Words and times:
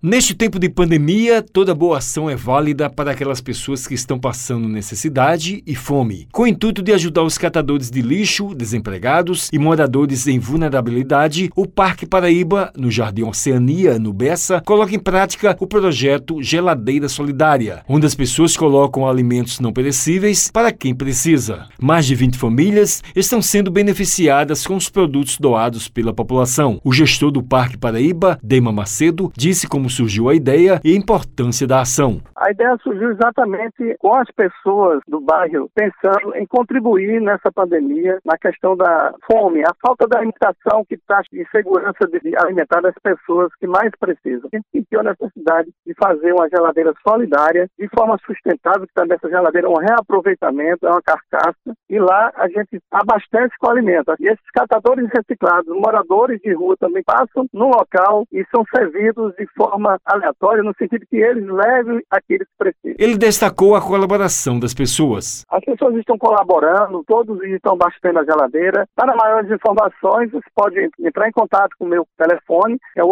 Neste 0.00 0.32
tempo 0.32 0.60
de 0.60 0.68
pandemia, 0.68 1.42
toda 1.52 1.74
boa 1.74 1.98
ação 1.98 2.30
é 2.30 2.36
válida 2.36 2.88
para 2.88 3.10
aquelas 3.10 3.40
pessoas 3.40 3.84
que 3.84 3.94
estão 3.94 4.16
passando 4.16 4.68
necessidade 4.68 5.60
e 5.66 5.74
fome, 5.74 6.28
com 6.30 6.42
o 6.44 6.46
intuito 6.46 6.80
de 6.80 6.92
ajudar 6.92 7.24
os 7.24 7.36
catadores 7.36 7.90
de 7.90 8.00
lixo, 8.00 8.54
desempregados 8.54 9.48
e 9.52 9.58
moradores 9.58 10.28
em 10.28 10.38
vulnerabilidade. 10.38 11.50
O 11.56 11.66
Parque 11.66 12.06
Paraíba, 12.06 12.72
no 12.76 12.92
Jardim 12.92 13.22
Oceania, 13.24 13.98
no 13.98 14.12
Bessa, 14.12 14.62
coloca 14.64 14.94
em 14.94 15.00
prática 15.00 15.56
o 15.58 15.66
projeto 15.66 16.40
Geladeira 16.40 17.08
Solidária, 17.08 17.82
onde 17.88 18.06
as 18.06 18.14
pessoas 18.14 18.56
colocam 18.56 19.04
alimentos 19.04 19.58
não 19.58 19.72
perecíveis 19.72 20.48
para 20.48 20.70
quem 20.70 20.94
precisa. 20.94 21.66
Mais 21.82 22.06
de 22.06 22.14
20 22.14 22.38
famílias 22.38 23.02
estão 23.16 23.42
sendo 23.42 23.68
beneficiadas 23.68 24.64
com 24.64 24.76
os 24.76 24.88
produtos 24.88 25.38
doados 25.40 25.88
pela 25.88 26.14
população. 26.14 26.80
O 26.84 26.92
gestor 26.92 27.32
do 27.32 27.42
Parque 27.42 27.76
Paraíba, 27.76 28.38
Dema 28.40 28.70
Macedo, 28.70 29.32
disse 29.36 29.66
como 29.66 29.87
como 29.88 29.90
surgiu 29.90 30.28
a 30.28 30.34
ideia 30.34 30.80
e 30.84 30.92
a 30.92 30.96
importância 30.96 31.66
da 31.66 31.80
ação. 31.80 32.20
A 32.36 32.50
ideia 32.50 32.76
surgiu 32.82 33.10
exatamente 33.10 33.96
com 33.98 34.14
as 34.14 34.28
pessoas 34.30 35.00
do 35.08 35.20
bairro 35.20 35.70
pensando 35.74 36.34
em 36.36 36.46
contribuir 36.46 37.20
nessa 37.20 37.50
pandemia, 37.52 38.18
na 38.24 38.36
questão 38.36 38.76
da 38.76 39.14
fome, 39.30 39.62
a 39.64 39.72
falta 39.84 40.06
da 40.06 40.18
alimentação 40.18 40.84
que 40.88 40.96
traz 41.06 41.26
de 41.32 41.44
segurança 41.50 41.98
de 42.12 42.36
alimentar 42.36 42.86
as 42.86 42.94
pessoas 43.02 43.48
que 43.58 43.66
mais 43.66 43.90
precisam. 43.98 44.48
A 44.52 44.56
gente 44.56 44.66
sentiu 44.70 45.00
a 45.00 45.10
necessidade 45.10 45.68
de 45.86 45.94
fazer 45.94 46.32
uma 46.32 46.48
geladeira 46.48 46.92
solidária, 47.06 47.68
de 47.78 47.88
forma 47.88 48.18
sustentável, 48.26 48.86
que 48.86 48.94
também 48.94 49.16
essa 49.16 49.28
geladeira 49.28 49.66
é 49.66 49.70
um 49.70 49.74
reaproveitamento, 49.78 50.86
é 50.86 50.90
uma 50.90 51.02
carcaça, 51.02 51.74
e 51.88 51.98
lá 51.98 52.30
a 52.36 52.46
gente 52.48 52.78
abastece 52.90 53.54
com 53.58 53.70
alimento. 53.70 54.12
E 54.20 54.26
esses 54.30 54.50
catadores 54.54 55.08
reciclados, 55.14 55.66
moradores 55.74 56.40
de 56.40 56.52
rua 56.52 56.76
também 56.78 57.02
passam 57.04 57.46
no 57.52 57.68
local 57.68 58.24
e 58.32 58.44
são 58.54 58.62
servidos 58.76 59.34
de 59.36 59.46
forma 59.56 59.77
forma 59.78 59.96
aleatória, 60.04 60.60
no 60.62 60.74
sentido 60.76 61.06
que 61.08 61.16
eles 61.16 61.46
levem 61.46 62.00
aqueles 62.10 62.46
precisam. 62.58 62.96
Ele 62.98 63.16
destacou 63.16 63.74
a 63.76 63.80
colaboração 63.80 64.58
das 64.58 64.74
pessoas. 64.74 65.44
As 65.48 65.64
pessoas 65.64 65.94
estão 65.96 66.18
colaborando, 66.18 67.04
todos 67.06 67.40
estão 67.44 67.76
baixando 67.76 68.18
a 68.18 68.24
geladeira. 68.24 68.86
Para 68.96 69.12
tá 69.12 69.16
maiores 69.16 69.48
informações, 69.50 70.30
você 70.32 70.44
pode 70.54 70.90
entrar 71.00 71.28
em 71.28 71.32
contato 71.32 71.70
com 71.78 71.84
o 71.84 71.88
meu 71.88 72.04
telefone, 72.18 72.78
é 72.96 73.02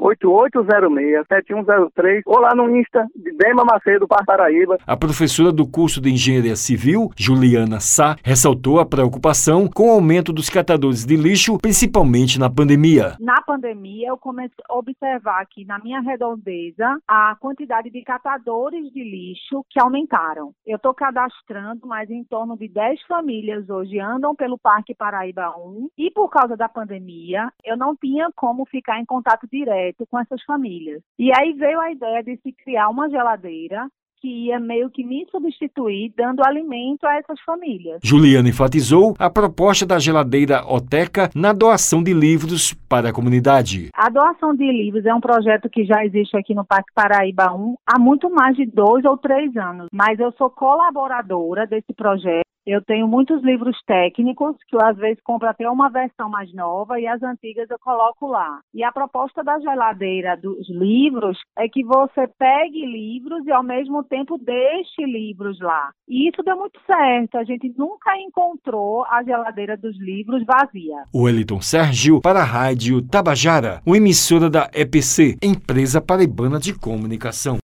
839-8806-7103, 0.00 2.22
ou 2.26 2.38
lá 2.38 2.54
no 2.54 2.70
Insta 2.76 3.06
de 3.16 3.32
Dema 3.36 3.64
Macedo, 3.64 4.06
Paraíba. 4.06 4.78
A 4.86 4.96
professora 4.96 5.50
do 5.50 5.66
curso 5.66 6.00
de 6.00 6.10
Engenharia 6.12 6.54
Civil, 6.56 7.10
Juliana 7.16 7.80
Sá, 7.80 8.14
ressaltou 8.22 8.78
a 8.78 8.86
preocupação 8.86 9.66
com 9.66 9.88
o 9.88 9.92
aumento 9.92 10.32
dos 10.32 10.48
catadores 10.48 11.04
de 11.04 11.16
lixo, 11.16 11.58
principalmente 11.58 12.38
na 12.38 12.48
pandemia. 12.48 13.16
Na 13.18 13.40
pandemia, 13.42 14.08
eu 14.10 14.16
comecei 14.16 14.50
a 14.68 14.76
observar 14.78 15.39
aqui 15.40 15.64
na 15.64 15.78
minha 15.78 16.00
redondeza 16.00 16.98
a 17.08 17.34
quantidade 17.40 17.90
de 17.90 18.02
catadores 18.02 18.90
de 18.92 19.02
lixo 19.02 19.64
que 19.70 19.80
aumentaram. 19.80 20.54
Eu 20.66 20.76
estou 20.76 20.94
cadastrando, 20.94 21.86
mas 21.86 22.10
em 22.10 22.22
torno 22.24 22.56
de 22.56 22.68
10 22.68 23.02
famílias 23.06 23.68
hoje 23.68 23.98
andam 23.98 24.34
pelo 24.34 24.58
Parque 24.58 24.94
Paraíba 24.94 25.56
1 25.56 25.88
e 25.96 26.10
por 26.10 26.28
causa 26.28 26.56
da 26.56 26.68
pandemia 26.68 27.50
eu 27.64 27.76
não 27.76 27.96
tinha 27.96 28.28
como 28.36 28.66
ficar 28.66 29.00
em 29.00 29.04
contato 29.04 29.46
direto 29.50 30.06
com 30.06 30.18
essas 30.18 30.42
famílias. 30.44 31.02
E 31.18 31.32
aí 31.34 31.52
veio 31.54 31.80
a 31.80 31.90
ideia 31.90 32.22
de 32.22 32.36
se 32.38 32.52
criar 32.52 32.88
uma 32.88 33.08
geladeira 33.08 33.88
que 34.20 34.28
ia 34.46 34.60
meio 34.60 34.90
que 34.90 35.02
me 35.02 35.26
substituir, 35.30 36.12
dando 36.16 36.44
alimento 36.44 37.04
a 37.06 37.16
essas 37.16 37.40
famílias. 37.40 38.00
Juliana 38.04 38.48
enfatizou 38.48 39.14
a 39.18 39.30
proposta 39.30 39.86
da 39.86 39.98
geladeira 39.98 40.62
Oteca 40.66 41.30
na 41.34 41.52
doação 41.52 42.02
de 42.02 42.12
livros 42.12 42.74
para 42.88 43.08
a 43.08 43.12
comunidade. 43.12 43.88
A 43.94 44.10
doação 44.10 44.54
de 44.54 44.70
livros 44.70 45.06
é 45.06 45.14
um 45.14 45.20
projeto 45.20 45.70
que 45.70 45.84
já 45.84 46.04
existe 46.04 46.36
aqui 46.36 46.54
no 46.54 46.64
Parque 46.64 46.92
Paraíba 46.94 47.50
1 47.52 47.76
há 47.86 47.98
muito 47.98 48.28
mais 48.28 48.54
de 48.56 48.66
dois 48.66 49.04
ou 49.06 49.16
três 49.16 49.56
anos, 49.56 49.88
mas 49.92 50.18
eu 50.20 50.30
sou 50.32 50.50
colaboradora 50.50 51.66
desse 51.66 51.92
projeto 51.96 52.44
eu 52.66 52.82
tenho 52.84 53.08
muitos 53.08 53.42
livros 53.42 53.76
técnicos, 53.86 54.54
que 54.68 54.76
eu 54.76 54.82
às 54.84 54.96
vezes 54.96 55.18
compro 55.24 55.48
até 55.48 55.68
uma 55.68 55.88
versão 55.88 56.28
mais 56.28 56.52
nova 56.54 57.00
e 57.00 57.06
as 57.06 57.22
antigas 57.22 57.70
eu 57.70 57.78
coloco 57.80 58.26
lá. 58.26 58.60
E 58.74 58.84
a 58.84 58.92
proposta 58.92 59.42
da 59.42 59.58
geladeira 59.58 60.36
dos 60.36 60.68
livros 60.68 61.38
é 61.58 61.68
que 61.68 61.82
você 61.82 62.28
pegue 62.38 62.84
livros 62.84 63.46
e 63.46 63.50
ao 63.52 63.62
mesmo 63.62 64.04
tempo 64.04 64.36
deixe 64.38 65.02
livros 65.06 65.58
lá. 65.60 65.88
E 66.08 66.28
isso 66.28 66.42
deu 66.44 66.56
muito 66.56 66.78
certo. 66.86 67.38
A 67.38 67.44
gente 67.44 67.72
nunca 67.78 68.16
encontrou 68.18 69.04
a 69.06 69.22
geladeira 69.22 69.76
dos 69.76 69.98
livros 69.98 70.44
vazia. 70.44 71.02
O 71.14 71.28
Eliton 71.28 71.62
Sérgio 71.62 72.20
para 72.20 72.40
a 72.40 72.44
Rádio 72.44 73.00
Tabajara, 73.00 73.80
uma 73.86 73.96
emissora 73.96 74.50
da 74.50 74.68
EPC, 74.74 75.36
Empresa 75.42 76.00
Paraibana 76.00 76.58
de 76.58 76.78
Comunicação. 76.78 77.58